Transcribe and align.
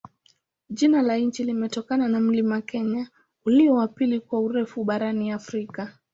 Jina 0.69 1.01
la 1.01 1.15
nchi 1.17 1.43
limetokana 1.43 2.07
na 2.07 2.19
mlima 2.19 2.61
Kenya, 2.61 3.09
ulio 3.45 3.73
wa 3.75 3.87
pili 3.87 4.19
kwa 4.19 4.39
urefu 4.39 4.83
barani 4.83 5.31
Afrika. 5.31 5.97